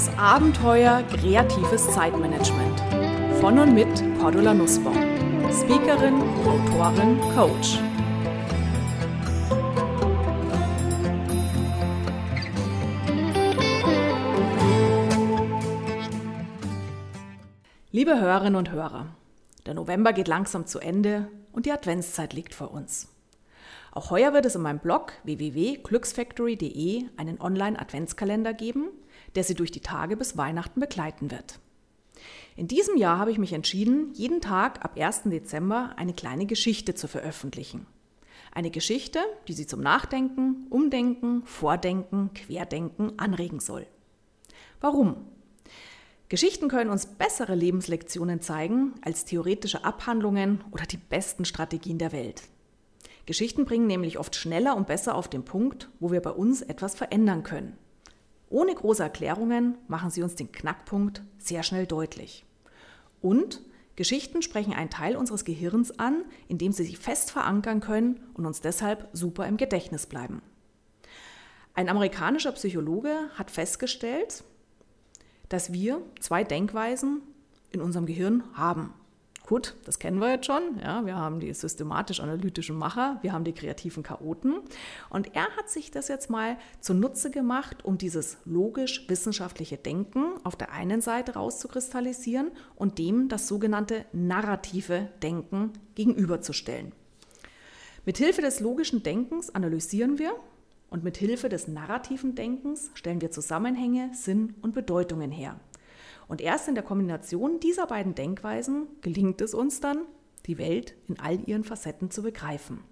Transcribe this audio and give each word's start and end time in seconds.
Das 0.00 0.16
Abenteuer 0.16 1.02
kreatives 1.10 1.86
Zeitmanagement. 1.90 2.80
Von 3.38 3.58
und 3.58 3.74
mit 3.74 3.86
Cordula 4.18 4.54
Nussbaum. 4.54 4.96
Speakerin, 5.52 6.22
Autorin, 6.46 7.20
Coach. 7.36 7.78
Liebe 17.90 18.18
Hörerinnen 18.18 18.56
und 18.56 18.70
Hörer, 18.70 19.08
der 19.66 19.74
November 19.74 20.14
geht 20.14 20.28
langsam 20.28 20.64
zu 20.64 20.78
Ende 20.78 21.28
und 21.52 21.66
die 21.66 21.72
Adventszeit 21.72 22.32
liegt 22.32 22.54
vor 22.54 22.70
uns. 22.70 23.08
Auch 23.92 24.10
heuer 24.10 24.32
wird 24.32 24.46
es 24.46 24.54
in 24.54 24.62
meinem 24.62 24.78
Blog 24.78 25.12
www.glücksfactory.de 25.24 27.04
einen 27.18 27.38
Online-Adventskalender 27.38 28.54
geben, 28.54 28.88
der 29.34 29.44
Sie 29.44 29.54
durch 29.54 29.70
die 29.70 29.80
Tage 29.80 30.16
bis 30.16 30.36
Weihnachten 30.36 30.80
begleiten 30.80 31.30
wird. 31.30 31.58
In 32.56 32.68
diesem 32.68 32.96
Jahr 32.96 33.18
habe 33.18 33.30
ich 33.30 33.38
mich 33.38 33.52
entschieden, 33.52 34.12
jeden 34.14 34.40
Tag 34.40 34.84
ab 34.84 34.98
1. 34.98 35.22
Dezember 35.24 35.94
eine 35.96 36.12
kleine 36.12 36.46
Geschichte 36.46 36.94
zu 36.94 37.08
veröffentlichen. 37.08 37.86
Eine 38.52 38.70
Geschichte, 38.70 39.20
die 39.48 39.52
Sie 39.52 39.66
zum 39.66 39.80
Nachdenken, 39.80 40.66
Umdenken, 40.70 41.42
Vordenken, 41.44 42.34
Querdenken 42.34 43.18
anregen 43.18 43.60
soll. 43.60 43.86
Warum? 44.80 45.16
Geschichten 46.28 46.68
können 46.68 46.90
uns 46.90 47.06
bessere 47.06 47.54
Lebenslektionen 47.54 48.40
zeigen 48.40 48.94
als 49.02 49.24
theoretische 49.24 49.84
Abhandlungen 49.84 50.62
oder 50.70 50.84
die 50.84 50.96
besten 50.96 51.44
Strategien 51.44 51.98
der 51.98 52.12
Welt. 52.12 52.42
Geschichten 53.26 53.64
bringen 53.64 53.86
nämlich 53.86 54.18
oft 54.18 54.34
schneller 54.36 54.76
und 54.76 54.86
besser 54.86 55.14
auf 55.14 55.28
den 55.28 55.44
Punkt, 55.44 55.88
wo 56.00 56.10
wir 56.10 56.20
bei 56.20 56.30
uns 56.30 56.62
etwas 56.62 56.94
verändern 56.94 57.42
können. 57.42 57.76
Ohne 58.50 58.74
große 58.74 59.02
Erklärungen 59.02 59.78
machen 59.88 60.10
sie 60.10 60.22
uns 60.22 60.34
den 60.34 60.52
Knackpunkt 60.52 61.22
sehr 61.38 61.62
schnell 61.62 61.86
deutlich. 61.86 62.44
Und 63.22 63.62
Geschichten 63.96 64.42
sprechen 64.42 64.72
einen 64.72 64.90
Teil 64.90 65.16
unseres 65.16 65.44
Gehirns 65.44 65.98
an, 65.98 66.24
in 66.48 66.58
dem 66.58 66.72
sie 66.72 66.84
sich 66.84 66.98
fest 66.98 67.30
verankern 67.30 67.80
können 67.80 68.20
und 68.34 68.46
uns 68.46 68.60
deshalb 68.60 69.08
super 69.12 69.46
im 69.46 69.56
Gedächtnis 69.56 70.06
bleiben. 70.06 70.42
Ein 71.74 71.88
amerikanischer 71.88 72.52
Psychologe 72.52 73.14
hat 73.34 73.50
festgestellt, 73.50 74.42
dass 75.48 75.72
wir 75.72 76.02
zwei 76.18 76.42
Denkweisen 76.42 77.22
in 77.70 77.80
unserem 77.80 78.06
Gehirn 78.06 78.42
haben. 78.54 78.92
Gut, 79.50 79.74
das 79.84 79.98
kennen 79.98 80.20
wir 80.20 80.30
jetzt 80.30 80.46
schon. 80.46 80.78
Ja, 80.80 81.04
wir 81.04 81.16
haben 81.16 81.40
die 81.40 81.52
systematisch-analytischen 81.52 82.78
Macher, 82.78 83.18
wir 83.22 83.32
haben 83.32 83.42
die 83.42 83.52
kreativen 83.52 84.04
Chaoten. 84.04 84.60
Und 85.08 85.34
er 85.34 85.48
hat 85.56 85.68
sich 85.68 85.90
das 85.90 86.06
jetzt 86.06 86.30
mal 86.30 86.56
zunutze 86.78 87.32
gemacht, 87.32 87.84
um 87.84 87.98
dieses 87.98 88.36
logisch-wissenschaftliche 88.44 89.76
Denken 89.76 90.34
auf 90.44 90.54
der 90.54 90.70
einen 90.70 91.00
Seite 91.00 91.34
rauszukristallisieren 91.34 92.52
und 92.76 92.98
dem 92.98 93.28
das 93.28 93.48
sogenannte 93.48 94.04
narrative 94.12 95.08
Denken 95.20 95.72
gegenüberzustellen. 95.96 96.92
Mithilfe 98.06 98.42
des 98.42 98.60
logischen 98.60 99.02
Denkens 99.02 99.52
analysieren 99.52 100.20
wir 100.20 100.30
und 100.90 101.02
mit 101.02 101.16
Hilfe 101.16 101.48
des 101.48 101.66
narrativen 101.66 102.36
Denkens 102.36 102.92
stellen 102.94 103.20
wir 103.20 103.32
Zusammenhänge, 103.32 104.10
Sinn 104.14 104.54
und 104.62 104.74
Bedeutungen 104.74 105.32
her. 105.32 105.58
Und 106.30 106.40
erst 106.40 106.68
in 106.68 106.76
der 106.76 106.84
Kombination 106.84 107.58
dieser 107.58 107.88
beiden 107.88 108.14
Denkweisen 108.14 108.86
gelingt 109.00 109.40
es 109.40 109.52
uns 109.52 109.80
dann, 109.80 109.98
die 110.46 110.58
Welt 110.58 110.94
in 111.08 111.18
all 111.18 111.40
ihren 111.48 111.64
Facetten 111.64 112.12
zu 112.12 112.22
begreifen. 112.22 112.84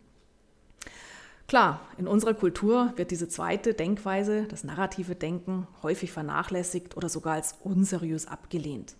Klar, 1.47 1.81
in 1.98 2.09
unserer 2.09 2.34
Kultur 2.34 2.92
wird 2.97 3.12
diese 3.12 3.28
zweite 3.28 3.75
Denkweise, 3.75 4.47
das 4.48 4.64
narrative 4.64 5.14
Denken, 5.14 5.69
häufig 5.84 6.11
vernachlässigt 6.11 6.97
oder 6.97 7.09
sogar 7.09 7.34
als 7.34 7.55
unseriös 7.62 8.27
abgelehnt. 8.27 8.97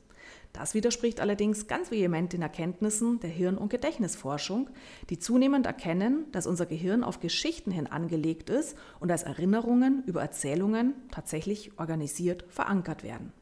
Das 0.53 0.72
widerspricht 0.72 1.19
allerdings 1.19 1.66
ganz 1.66 1.91
vehement 1.91 2.33
den 2.33 2.42
Erkenntnissen 2.42 3.19
der 3.19 3.31
Hirn- 3.31 3.59
und 3.59 3.70
Gedächtnisforschung, 3.70 4.70
die 5.10 5.19
zunehmend 5.19 5.66
erkennen, 5.66 6.26
dass 6.31 6.47
unser 6.47 6.66
Gehirn 6.66 7.03
auf 7.03 7.19
Geschichten 7.19 7.72
hin 7.72 7.88
angelegt 7.88 8.50
ist 8.50 8.78
und 9.00 9.10
als 9.10 9.25
Erinnerungen 9.25 10.05
über 10.06 10.22
Erzählungen 10.22 10.94
tatsächlich 11.10 11.76
organisiert 11.76 12.44
verankert 12.50 13.03
werden. 13.03 13.32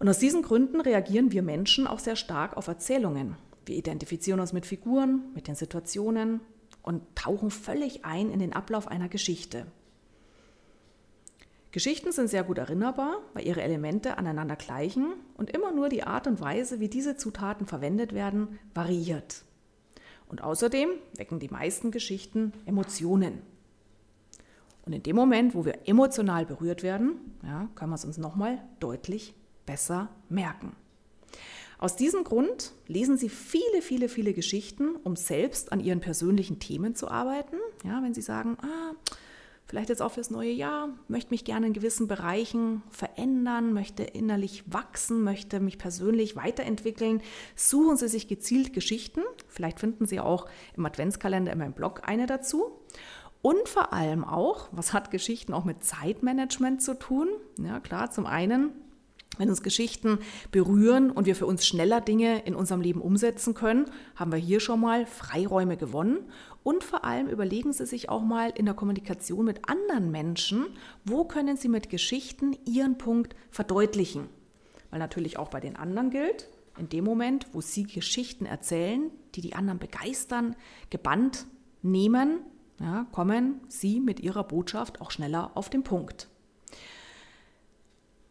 Und 0.00 0.08
aus 0.08 0.18
diesen 0.18 0.40
Gründen 0.40 0.80
reagieren 0.80 1.30
wir 1.30 1.42
Menschen 1.42 1.86
auch 1.86 1.98
sehr 1.98 2.16
stark 2.16 2.56
auf 2.56 2.68
Erzählungen. 2.68 3.36
Wir 3.66 3.76
identifizieren 3.76 4.40
uns 4.40 4.54
mit 4.54 4.64
Figuren, 4.64 5.24
mit 5.34 5.46
den 5.46 5.54
Situationen 5.54 6.40
und 6.82 7.02
tauchen 7.14 7.50
völlig 7.50 8.02
ein 8.06 8.30
in 8.30 8.38
den 8.38 8.54
Ablauf 8.54 8.88
einer 8.88 9.10
Geschichte. 9.10 9.66
Geschichten 11.70 12.12
sind 12.12 12.28
sehr 12.28 12.44
gut 12.44 12.56
erinnerbar, 12.56 13.18
weil 13.34 13.46
ihre 13.46 13.60
Elemente 13.60 14.16
aneinander 14.16 14.56
gleichen 14.56 15.12
und 15.36 15.50
immer 15.50 15.70
nur 15.70 15.90
die 15.90 16.02
Art 16.02 16.26
und 16.26 16.40
Weise, 16.40 16.80
wie 16.80 16.88
diese 16.88 17.18
Zutaten 17.18 17.66
verwendet 17.66 18.14
werden, 18.14 18.58
variiert. 18.72 19.44
Und 20.28 20.42
außerdem 20.42 20.88
wecken 21.16 21.40
die 21.40 21.48
meisten 21.48 21.90
Geschichten 21.90 22.54
Emotionen. 22.64 23.42
Und 24.86 24.94
in 24.94 25.02
dem 25.02 25.14
Moment, 25.14 25.54
wo 25.54 25.66
wir 25.66 25.86
emotional 25.86 26.46
berührt 26.46 26.82
werden, 26.82 27.36
ja, 27.44 27.68
können 27.74 27.90
wir 27.90 27.96
es 27.96 28.06
uns 28.06 28.16
nochmal 28.16 28.62
deutlich 28.80 29.34
besser 29.66 30.08
merken. 30.28 30.76
Aus 31.80 31.96
diesem 31.96 32.24
Grund 32.24 32.72
lesen 32.88 33.16
Sie 33.16 33.30
viele, 33.30 33.80
viele, 33.80 34.10
viele 34.10 34.34
Geschichten, 34.34 34.96
um 34.96 35.16
selbst 35.16 35.72
an 35.72 35.80
Ihren 35.80 36.00
persönlichen 36.00 36.58
Themen 36.58 36.94
zu 36.94 37.08
arbeiten. 37.08 37.56
Ja, 37.84 38.02
wenn 38.02 38.12
Sie 38.12 38.20
sagen, 38.20 38.58
ah, 38.60 38.92
vielleicht 39.64 39.88
jetzt 39.88 40.02
auch 40.02 40.12
fürs 40.12 40.28
neue 40.28 40.50
Jahr, 40.50 40.90
möchte 41.08 41.30
mich 41.30 41.42
gerne 41.42 41.68
in 41.68 41.72
gewissen 41.72 42.06
Bereichen 42.06 42.82
verändern, 42.90 43.72
möchte 43.72 44.02
innerlich 44.02 44.64
wachsen, 44.66 45.22
möchte 45.22 45.58
mich 45.58 45.78
persönlich 45.78 46.36
weiterentwickeln, 46.36 47.22
suchen 47.56 47.96
Sie 47.96 48.08
sich 48.08 48.28
gezielt 48.28 48.74
Geschichten. 48.74 49.22
Vielleicht 49.48 49.80
finden 49.80 50.04
Sie 50.04 50.20
auch 50.20 50.46
im 50.76 50.84
Adventskalender 50.84 51.50
in 51.50 51.58
meinem 51.58 51.72
Blog 51.72 52.02
eine 52.04 52.26
dazu. 52.26 52.78
Und 53.40 53.70
vor 53.70 53.94
allem 53.94 54.22
auch, 54.22 54.68
was 54.72 54.92
hat 54.92 55.10
Geschichten 55.10 55.54
auch 55.54 55.64
mit 55.64 55.82
Zeitmanagement 55.82 56.82
zu 56.82 56.98
tun? 56.98 57.28
Ja, 57.58 57.80
klar, 57.80 58.10
zum 58.10 58.26
einen 58.26 58.72
wenn 59.38 59.48
uns 59.48 59.62
Geschichten 59.62 60.18
berühren 60.50 61.10
und 61.10 61.26
wir 61.26 61.36
für 61.36 61.46
uns 61.46 61.66
schneller 61.66 62.00
Dinge 62.00 62.40
in 62.44 62.54
unserem 62.54 62.80
Leben 62.80 63.00
umsetzen 63.00 63.54
können, 63.54 63.86
haben 64.16 64.32
wir 64.32 64.38
hier 64.38 64.60
schon 64.60 64.80
mal 64.80 65.06
Freiräume 65.06 65.76
gewonnen. 65.76 66.18
Und 66.62 66.84
vor 66.84 67.04
allem 67.04 67.28
überlegen 67.28 67.72
Sie 67.72 67.86
sich 67.86 68.08
auch 68.08 68.22
mal 68.22 68.50
in 68.50 68.66
der 68.66 68.74
Kommunikation 68.74 69.44
mit 69.44 69.68
anderen 69.68 70.10
Menschen, 70.10 70.66
wo 71.04 71.24
können 71.24 71.56
Sie 71.56 71.68
mit 71.68 71.88
Geschichten 71.88 72.56
Ihren 72.66 72.98
Punkt 72.98 73.34
verdeutlichen. 73.50 74.28
Weil 74.90 74.98
natürlich 74.98 75.38
auch 75.38 75.48
bei 75.48 75.60
den 75.60 75.76
anderen 75.76 76.10
gilt, 76.10 76.48
in 76.78 76.88
dem 76.88 77.04
Moment, 77.04 77.46
wo 77.52 77.60
Sie 77.60 77.84
Geschichten 77.84 78.46
erzählen, 78.46 79.10
die 79.34 79.40
die 79.40 79.54
anderen 79.54 79.78
begeistern, 79.78 80.56
gebannt 80.90 81.46
nehmen, 81.82 82.40
ja, 82.80 83.06
kommen 83.12 83.60
Sie 83.68 84.00
mit 84.00 84.20
Ihrer 84.20 84.44
Botschaft 84.44 85.00
auch 85.00 85.10
schneller 85.10 85.52
auf 85.54 85.70
den 85.70 85.82
Punkt. 85.82 86.29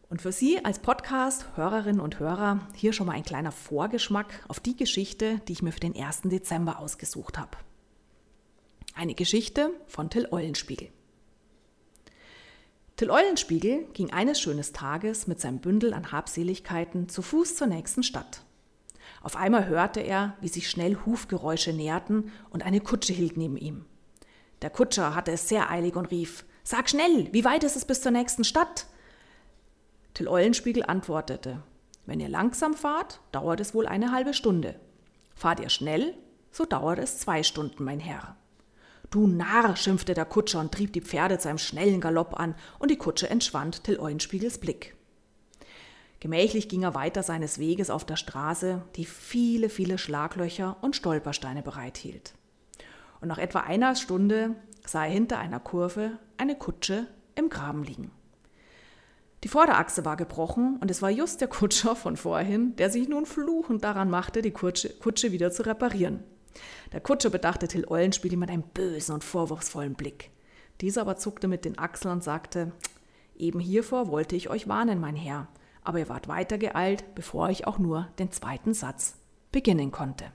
Und 0.09 0.23
für 0.23 0.31
Sie 0.31 0.65
als 0.65 0.79
Podcast-Hörerinnen 0.79 2.01
und 2.01 2.19
Hörer 2.19 2.67
hier 2.73 2.93
schon 2.93 3.05
mal 3.05 3.13
ein 3.13 3.23
kleiner 3.23 3.51
Vorgeschmack 3.51 4.43
auf 4.47 4.59
die 4.59 4.75
Geschichte, 4.75 5.39
die 5.47 5.53
ich 5.53 5.61
mir 5.61 5.71
für 5.71 5.79
den 5.79 5.95
1. 5.95 6.21
Dezember 6.23 6.79
ausgesucht 6.79 7.37
habe. 7.37 7.57
Eine 8.95 9.13
Geschichte 9.13 9.69
von 9.85 10.09
Till 10.09 10.27
Eulenspiegel. 10.31 10.89
Till 12.95 13.11
Eulenspiegel 13.11 13.85
ging 13.93 14.11
eines 14.11 14.41
schönen 14.41 14.63
Tages 14.73 15.27
mit 15.27 15.39
seinem 15.39 15.59
Bündel 15.59 15.93
an 15.93 16.11
Habseligkeiten 16.11 17.07
zu 17.07 17.21
Fuß 17.21 17.55
zur 17.55 17.67
nächsten 17.67 18.01
Stadt. 18.01 18.41
Auf 19.21 19.35
einmal 19.35 19.67
hörte 19.67 19.99
er, 19.99 20.35
wie 20.41 20.47
sich 20.47 20.71
schnell 20.71 20.97
Hufgeräusche 21.05 21.71
näherten 21.71 22.31
und 22.49 22.63
eine 22.63 22.81
Kutsche 22.81 23.13
hielt 23.13 23.37
neben 23.37 23.57
ihm. 23.57 23.85
Der 24.63 24.71
Kutscher 24.71 25.13
hatte 25.13 25.31
es 25.31 25.47
sehr 25.47 25.69
eilig 25.69 25.95
und 25.95 26.09
rief: 26.09 26.45
Sag 26.63 26.89
schnell, 26.89 27.31
wie 27.31 27.45
weit 27.45 27.63
ist 27.63 27.75
es 27.75 27.85
bis 27.85 28.01
zur 28.01 28.11
nächsten 28.11 28.43
Stadt? 28.43 28.87
Till 30.13 30.27
Eulenspiegel 30.27 30.83
antwortete, 30.83 31.61
wenn 32.05 32.19
ihr 32.19 32.29
langsam 32.29 32.73
fahrt, 32.73 33.19
dauert 33.31 33.59
es 33.59 33.73
wohl 33.73 33.85
eine 33.85 34.11
halbe 34.11 34.33
Stunde. 34.33 34.75
Fahrt 35.35 35.59
ihr 35.59 35.69
schnell, 35.69 36.15
so 36.51 36.65
dauert 36.65 36.99
es 36.99 37.19
zwei 37.19 37.43
Stunden, 37.43 37.83
mein 37.83 37.99
Herr. 37.99 38.35
Du 39.11 39.27
Narr, 39.27 39.75
schimpfte 39.75 40.13
der 40.13 40.25
Kutscher 40.25 40.59
und 40.59 40.71
trieb 40.71 40.93
die 40.93 41.01
Pferde 41.01 41.39
zu 41.39 41.49
einem 41.49 41.57
schnellen 41.57 42.01
Galopp 42.01 42.39
an, 42.39 42.55
und 42.77 42.91
die 42.91 42.97
Kutsche 42.97 43.29
entschwand 43.29 43.83
Till 43.83 43.99
Eulenspiegels 43.99 44.59
Blick. 44.59 44.95
Gemächlich 46.19 46.67
ging 46.67 46.83
er 46.83 46.95
weiter 46.95 47.23
seines 47.23 47.59
Weges 47.59 47.89
auf 47.89 48.05
der 48.05 48.17
Straße, 48.17 48.81
die 48.95 49.05
viele, 49.05 49.69
viele 49.69 49.97
Schlaglöcher 49.97 50.77
und 50.81 50.95
Stolpersteine 50.95 51.61
bereithielt. 51.61 52.33
Und 53.21 53.29
nach 53.29 53.37
etwa 53.37 53.61
einer 53.61 53.95
Stunde 53.95 54.55
sah 54.85 55.05
er 55.05 55.11
hinter 55.11 55.39
einer 55.39 55.59
Kurve 55.59 56.19
eine 56.37 56.55
Kutsche 56.55 57.07
im 57.35 57.49
Graben 57.49 57.83
liegen. 57.83 58.11
Die 59.43 59.47
Vorderachse 59.47 60.03
war 60.03 60.17
gebrochen 60.17 60.77
und 60.81 60.91
es 60.91 61.01
war 61.01 61.09
just 61.09 61.39
der 61.39 61.47
Kutscher 61.47 61.95
von 61.95 62.17
vorhin, 62.17 62.75
der 62.75 62.89
sich 62.89 63.07
nun 63.07 63.25
fluchend 63.25 63.83
daran 63.83 64.09
machte, 64.09 64.41
die 64.41 64.51
Kutsche, 64.51 64.89
Kutsche 64.89 65.31
wieder 65.31 65.51
zu 65.51 65.65
reparieren. 65.65 66.23
Der 66.91 66.99
Kutscher 66.99 67.29
bedachte 67.29 67.67
Till 67.67 67.85
Eulenspiegel 67.87 68.37
mit 68.37 68.49
einem 68.49 68.63
bösen 68.63 69.13
und 69.13 69.23
vorwurfsvollen 69.23 69.93
Blick. 69.93 70.31
Dieser 70.81 71.01
aber 71.01 71.15
zuckte 71.15 71.47
mit 71.47 71.63
den 71.63 71.77
Achseln 71.77 72.13
und 72.13 72.23
sagte, 72.23 72.73
Eben 73.37 73.61
hiervor 73.61 74.09
wollte 74.09 74.35
ich 74.35 74.49
euch 74.49 74.67
warnen, 74.67 74.99
mein 74.99 75.15
Herr, 75.15 75.47
aber 75.81 75.99
ihr 75.99 76.09
wart 76.09 76.27
weitergeeilt, 76.27 77.15
bevor 77.15 77.49
ich 77.49 77.65
auch 77.65 77.79
nur 77.79 78.09
den 78.19 78.31
zweiten 78.31 78.73
Satz 78.73 79.15
beginnen 79.51 79.91
konnte. 79.91 80.25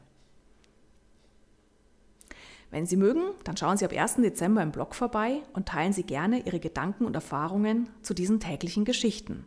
Wenn 2.75 2.87
Sie 2.87 2.97
mögen, 2.97 3.23
dann 3.45 3.57
schauen 3.57 3.77
Sie 3.77 3.85
ab 3.85 3.93
1. 3.93 4.17
Dezember 4.17 4.61
im 4.61 4.73
Blog 4.73 4.97
vorbei 4.97 5.43
und 5.53 5.69
teilen 5.69 5.93
Sie 5.93 6.03
gerne 6.03 6.41
Ihre 6.41 6.59
Gedanken 6.59 7.05
und 7.05 7.15
Erfahrungen 7.15 7.89
zu 8.03 8.15
diesen 8.15 8.41
täglichen 8.41 8.85
Geschichten. 8.85 9.47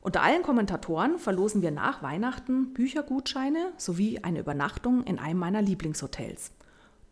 Unter 0.00 0.20
allen 0.20 0.42
Kommentatoren 0.42 1.20
verlosen 1.20 1.62
wir 1.62 1.70
nach 1.70 2.02
Weihnachten 2.02 2.72
Büchergutscheine 2.72 3.72
sowie 3.76 4.18
eine 4.18 4.40
Übernachtung 4.40 5.04
in 5.04 5.20
einem 5.20 5.38
meiner 5.38 5.62
Lieblingshotels. 5.62 6.50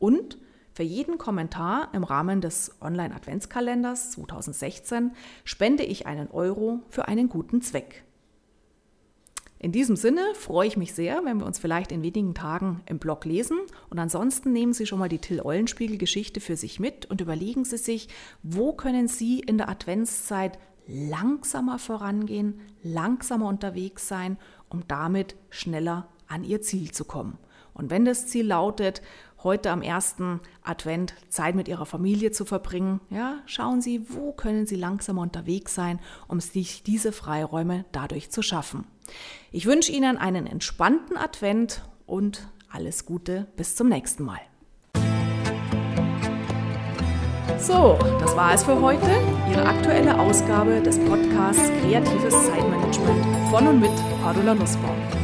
Und 0.00 0.38
für 0.73 0.82
jeden 0.82 1.19
Kommentar 1.19 1.91
im 1.93 2.03
Rahmen 2.03 2.41
des 2.41 2.75
Online-Adventskalenders 2.81 4.11
2016 4.11 5.12
spende 5.44 5.85
ich 5.85 6.09
einen 6.09 6.32
Euro 6.32 6.81
für 6.88 7.06
einen 7.06 7.29
guten 7.29 7.62
Zweck. 7.62 8.03
In 9.64 9.72
diesem 9.72 9.96
Sinne 9.96 10.20
freue 10.34 10.69
ich 10.69 10.76
mich 10.76 10.93
sehr, 10.93 11.25
wenn 11.25 11.38
wir 11.38 11.46
uns 11.46 11.58
vielleicht 11.58 11.90
in 11.90 12.02
wenigen 12.02 12.34
Tagen 12.34 12.82
im 12.84 12.99
Blog 12.99 13.25
lesen. 13.25 13.56
Und 13.88 13.99
ansonsten 13.99 14.52
nehmen 14.52 14.75
Sie 14.75 14.84
schon 14.84 14.99
mal 14.99 15.08
die 15.08 15.20
Till 15.20 15.40
Eulenspiegel 15.40 15.96
Geschichte 15.96 16.40
für 16.40 16.55
sich 16.55 16.81
mit 16.81 17.06
und 17.06 17.22
überlegen 17.22 17.64
Sie 17.64 17.78
sich, 17.78 18.11
wo 18.43 18.75
können 18.75 19.08
Sie 19.08 19.40
in 19.40 19.56
der 19.56 19.70
Adventszeit 19.70 20.58
langsamer 20.87 21.78
vorangehen, 21.78 22.61
langsamer 22.82 23.49
unterwegs 23.49 24.06
sein, 24.06 24.37
um 24.69 24.87
damit 24.87 25.34
schneller 25.49 26.08
an 26.28 26.44
Ihr 26.44 26.60
Ziel 26.60 26.90
zu 26.90 27.06
kommen. 27.06 27.38
Und 27.72 27.88
wenn 27.88 28.05
das 28.05 28.26
Ziel 28.26 28.46
lautet, 28.46 29.00
heute 29.44 29.70
am 29.70 29.82
ersten 29.82 30.41
Advent 30.62 31.14
Zeit 31.29 31.55
mit 31.55 31.69
Ihrer 31.69 31.87
Familie 31.87 32.32
zu 32.32 32.44
verbringen, 32.44 33.00
ja, 33.11 33.38
schauen 33.46 33.81
Sie, 33.81 34.06
wo 34.08 34.32
können 34.32 34.67
Sie 34.67 34.76
langsamer 34.76 35.23
unterwegs 35.23 35.75
sein, 35.75 36.00
um 36.26 36.41
sich 36.41 36.82
diese 36.82 37.12
Freiräume 37.12 37.85
dadurch 37.93 38.31
zu 38.31 38.43
schaffen. 38.43 38.87
Ich 39.52 39.67
wünsche 39.67 39.93
Ihnen 39.93 40.17
einen 40.17 40.46
entspannten 40.46 41.17
Advent 41.17 41.82
und 42.06 42.49
alles 42.70 43.06
Gute 43.06 43.46
bis 43.56 43.76
zum 43.76 43.88
nächsten 43.88 44.25
Mal. 44.25 44.41
So, 47.58 47.99
das 48.20 48.37
war 48.37 48.52
es 48.52 48.62
für 48.64 48.79
heute. 48.81 49.11
Ihre 49.50 49.64
aktuelle 49.64 50.19
Ausgabe 50.19 50.82
des 50.82 50.99
Podcasts 50.99 51.70
Kreatives 51.81 52.35
Zeitmanagement 52.46 53.25
von 53.50 53.67
und 53.69 53.81
mit 53.81 53.93
Cordula 54.23 54.55
Nussbaum. 54.55 55.24